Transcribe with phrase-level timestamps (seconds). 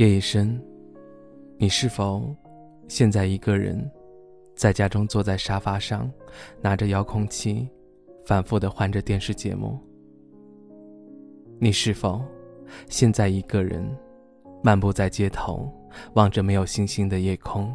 [0.00, 0.58] 夜已深，
[1.58, 2.34] 你是否
[2.88, 3.78] 现在一个人
[4.56, 6.10] 在家中坐在沙发上，
[6.62, 7.68] 拿着遥控器，
[8.24, 9.78] 反复的换着电视节目？
[11.58, 12.24] 你是否
[12.88, 13.86] 现在一个人
[14.62, 15.70] 漫步在街头，
[16.14, 17.70] 望着没有星星的夜空，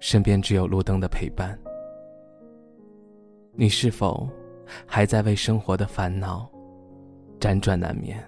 [0.00, 1.58] 身边只有路灯的陪伴？
[3.52, 4.26] 你是否
[4.86, 6.50] 还在为生活的烦恼
[7.38, 8.18] 辗转难眠？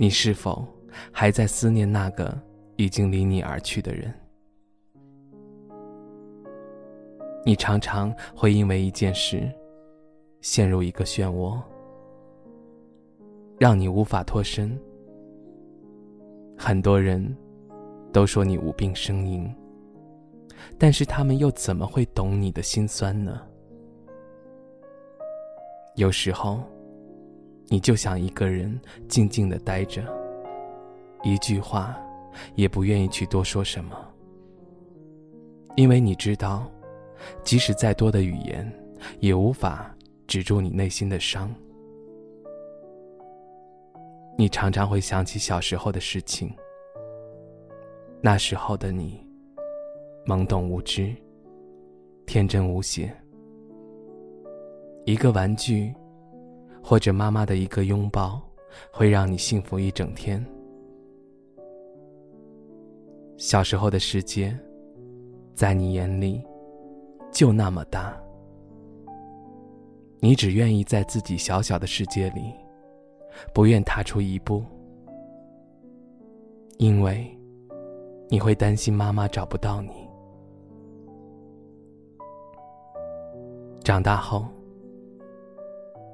[0.00, 0.66] 你是否
[1.12, 2.34] 还在思念那个
[2.76, 4.10] 已经离你而去的人？
[7.44, 9.46] 你常常会因为一件事
[10.40, 11.60] 陷入一个漩涡，
[13.58, 14.74] 让你无法脱身。
[16.56, 17.36] 很多人
[18.10, 19.54] 都说你无病呻吟，
[20.78, 23.38] 但是他们又怎么会懂你的心酸呢？
[25.96, 26.62] 有时候。
[27.72, 28.76] 你就想一个人
[29.06, 30.02] 静静的待着，
[31.22, 31.96] 一句话
[32.56, 33.96] 也不愿意去多说什么，
[35.76, 36.68] 因为你知道，
[37.44, 38.68] 即使再多的语言，
[39.20, 39.94] 也无法
[40.26, 41.48] 止住你内心的伤。
[44.36, 46.52] 你常常会想起小时候的事情，
[48.20, 49.24] 那时候的你，
[50.26, 51.14] 懵懂无知，
[52.26, 53.16] 天真无邪，
[55.04, 55.94] 一个玩具。
[56.82, 58.40] 或者妈妈的一个拥抱，
[58.92, 60.44] 会让你幸福一整天。
[63.36, 64.58] 小时候的世界，
[65.54, 66.42] 在你眼里，
[67.32, 68.14] 就那么大。
[70.18, 72.52] 你只愿意在自己小小的世界里，
[73.54, 74.62] 不愿踏出一步，
[76.78, 77.26] 因为
[78.28, 79.90] 你会担心妈妈找不到你。
[83.82, 84.46] 长大后。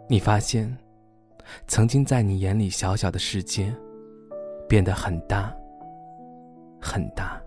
[0.08, 0.72] 你发现，
[1.66, 3.74] 曾经在你眼里小小的世界，
[4.68, 5.52] 变得很大，
[6.80, 7.42] 很大。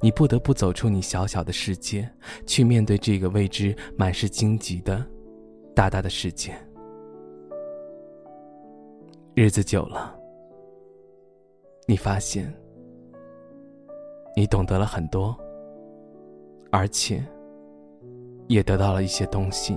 [0.00, 2.08] 你不得不走出你小小的世界，
[2.46, 5.04] 去面对这个未知、满是荆棘的
[5.74, 6.54] 大大的世界。
[9.34, 10.16] 日子久了，
[11.88, 12.54] 你发现，
[14.36, 15.36] 你懂得了很多，
[16.70, 17.20] 而且，
[18.46, 19.76] 也得到了一些东西。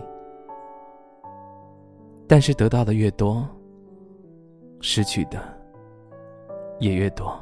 [2.30, 3.44] 但是得到的越多，
[4.82, 5.42] 失去的
[6.80, 7.36] 也越多。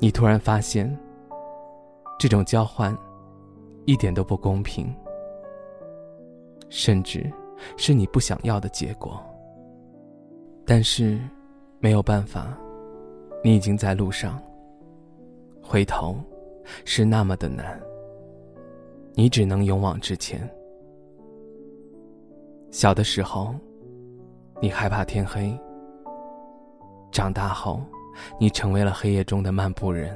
[0.00, 0.98] 你突然发现，
[2.18, 2.92] 这种交换
[3.84, 4.92] 一点都不公平，
[6.68, 7.32] 甚至
[7.76, 9.22] 是你不想要的结果。
[10.64, 11.20] 但是
[11.78, 12.58] 没有办法，
[13.44, 14.42] 你已经在路上，
[15.62, 16.16] 回头
[16.84, 17.80] 是那么的难，
[19.14, 20.50] 你只能勇往直前。
[22.76, 23.54] 小的时候，
[24.60, 25.58] 你害怕天黑；
[27.10, 27.80] 长大后，
[28.38, 30.14] 你成为了黑夜中的漫步人。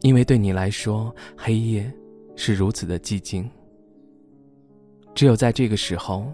[0.00, 1.88] 因为对你来说，黑夜
[2.34, 3.48] 是如此的寂静。
[5.14, 6.24] 只有在这个时候，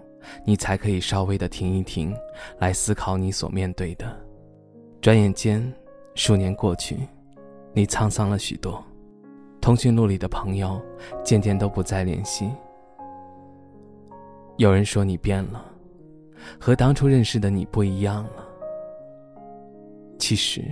[0.43, 2.11] 你才可以稍微的停一停，
[2.57, 4.19] 来思考你所面对的。
[5.01, 5.71] 转眼间，
[6.15, 6.97] 数年过去，
[7.73, 8.83] 你沧桑了许多，
[9.61, 10.81] 通讯录里的朋友
[11.23, 12.49] 渐渐都不再联系。
[14.57, 15.65] 有人说你变了，
[16.59, 18.47] 和当初认识的你不一样了。
[20.19, 20.63] 其实，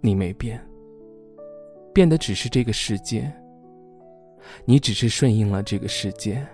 [0.00, 0.60] 你没变，
[1.94, 3.32] 变的只是这个世界。
[4.64, 6.44] 你只是顺应了这个世界。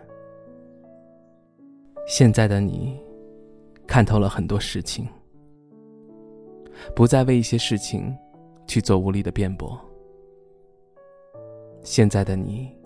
[2.06, 3.00] 现在的你，
[3.86, 5.08] 看透了很多事情，
[6.94, 8.14] 不再为一些事情
[8.66, 9.80] 去做无力的辩驳。
[11.82, 12.76] 现在的你。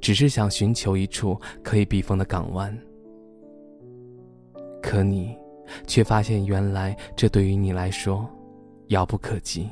[0.00, 2.76] 只是想寻求一处可以避风的港湾，
[4.82, 5.36] 可你
[5.86, 8.28] 却发现，原来这对于你来说
[8.88, 9.68] 遥不可及。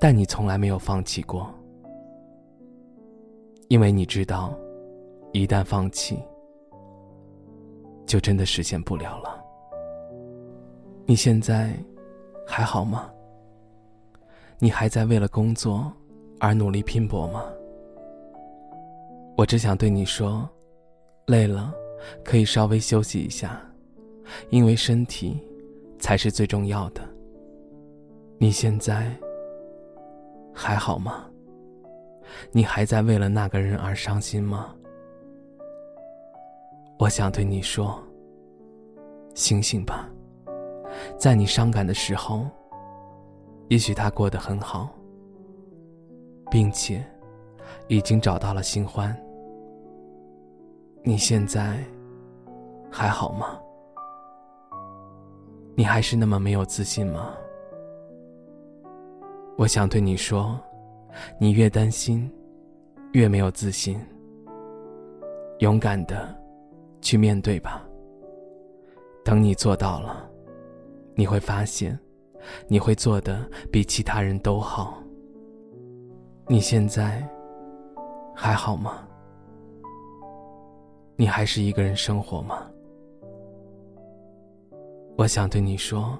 [0.00, 1.48] 但你从来没有放弃过，
[3.68, 4.54] 因为你知道，
[5.32, 6.18] 一旦放弃，
[8.04, 9.42] 就真的实现不了了。
[11.06, 11.72] 你现在
[12.46, 13.10] 还好吗？
[14.58, 15.90] 你还在为了工作
[16.40, 17.44] 而努力拼搏吗？
[19.36, 20.48] 我只想对你说，
[21.26, 21.72] 累了，
[22.24, 23.60] 可以稍微休息一下，
[24.50, 25.40] 因为身体
[25.98, 27.02] 才是最重要的。
[28.38, 29.10] 你现在
[30.52, 31.24] 还好吗？
[32.52, 34.74] 你还在为了那个人而伤心吗？
[36.98, 38.00] 我想对你说，
[39.34, 40.08] 醒醒吧，
[41.18, 42.46] 在你伤感的时候，
[43.68, 44.90] 也许他过得很好，
[46.50, 47.04] 并且
[47.88, 49.14] 已经找到了新欢。
[51.02, 51.78] 你现在
[52.90, 53.60] 还好吗？
[55.76, 57.34] 你还是那么没有自信吗？
[59.56, 60.58] 我想对你说，
[61.38, 62.30] 你越担心，
[63.12, 64.00] 越没有自信。
[65.58, 66.34] 勇敢的
[67.00, 67.84] 去面对吧。
[69.24, 70.28] 等你做到了，
[71.14, 71.98] 你会发现，
[72.66, 74.98] 你会做的比其他人都好。
[76.46, 77.26] 你现在
[78.34, 79.08] 还好吗？
[81.16, 82.70] 你还是一个人生活吗？
[85.16, 86.18] 我想对你说，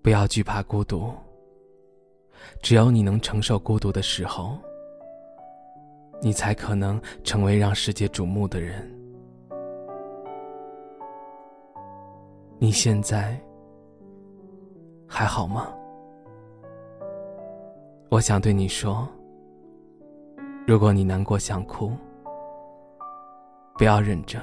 [0.00, 1.12] 不要惧怕孤独。
[2.62, 4.56] 只有你能承受孤独的时候，
[6.22, 8.88] 你才可能成为让世界瞩目的人。
[12.60, 13.36] 你现在
[15.08, 15.74] 还好吗？
[18.14, 19.08] 我想对你说，
[20.68, 21.90] 如果你难过想哭。
[23.76, 24.40] 不要忍着，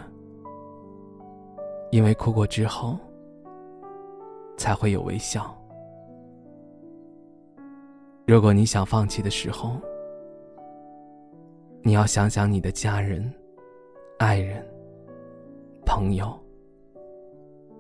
[1.89, 2.97] 因为哭过之后，
[4.57, 5.56] 才会有微笑。
[8.27, 9.77] 如果你想放弃的时候，
[11.81, 13.33] 你要想想你的家人、
[14.19, 14.62] 爱人、
[15.85, 16.38] 朋友，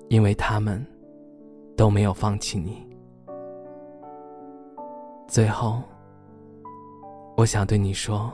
[0.07, 0.81] 因为他们
[1.75, 2.89] 都没有放弃你。
[5.31, 5.81] 最后，
[7.37, 8.29] 我想对你说：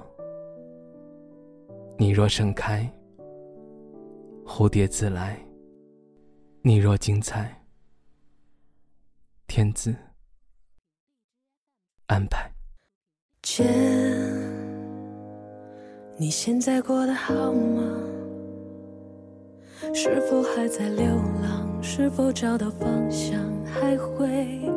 [1.96, 2.92] 你若盛开。
[4.44, 5.38] 蝴蝶自来，
[6.64, 7.56] 你若精彩，
[9.46, 9.94] 天自
[12.08, 12.52] 安排。
[13.44, 13.64] 姐，
[16.18, 17.84] 你现在过得好吗？
[19.94, 21.06] 是否还在流
[21.44, 21.84] 浪？
[21.84, 23.40] 是否找到方向？
[23.66, 24.68] 还会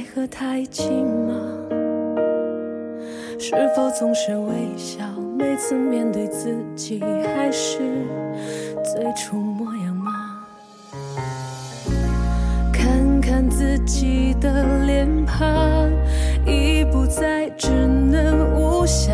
[0.00, 1.34] 你还和他一起吗？
[3.38, 5.04] 是否总是微笑？
[5.36, 7.02] 每次面对自己，
[7.36, 7.80] 还是
[8.82, 10.46] 最初模样吗？
[12.72, 15.90] 看看自己的脸庞，
[16.46, 19.12] 已不再稚嫩无瑕。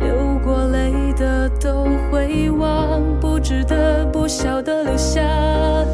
[0.00, 5.20] 流过泪的都会忘，不值得不晓得留下。
[5.20, 5.84] 哦，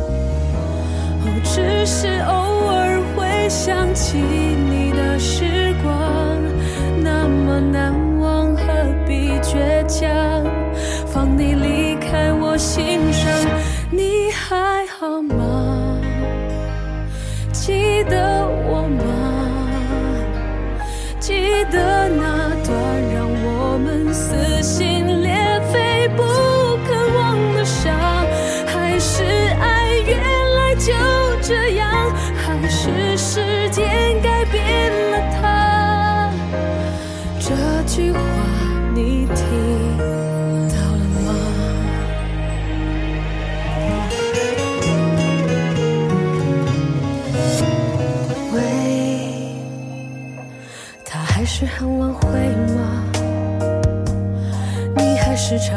[1.42, 2.49] 只是偶
[3.50, 5.92] 想起你的时光。
[7.02, 8.62] 那么难忘，何
[9.08, 10.08] 必倔强？
[11.08, 13.28] 放你离开我心上，
[13.90, 15.98] 你还好吗？
[17.52, 18.39] 记得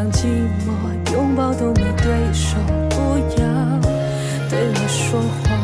[0.04, 0.26] 还是常寂
[0.66, 2.58] 寞，拥抱都没对手，
[2.90, 3.46] 不要
[4.50, 5.58] 对我说谎。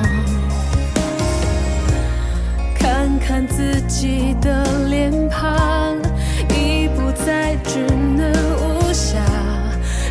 [2.76, 5.98] 看看自己的脸庞。
[6.56, 7.80] 已不再稚
[8.16, 9.20] 嫩无瑕，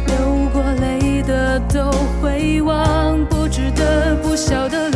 [0.06, 0.16] 流
[0.52, 4.87] 过泪的都会忘，不值得不晓得